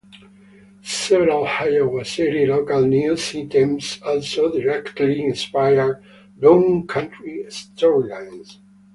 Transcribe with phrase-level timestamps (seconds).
[0.81, 6.03] Several Iowa City local news items also directly inspired
[6.39, 8.57] "Bloom County" storylines.